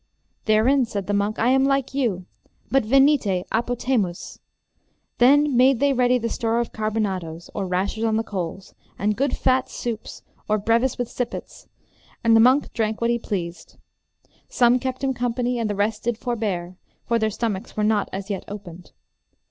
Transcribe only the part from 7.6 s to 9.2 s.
rashers on the coals, and